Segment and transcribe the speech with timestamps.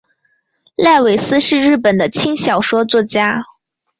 [0.77, 3.45] 濑尾司是日本的轻小说作家。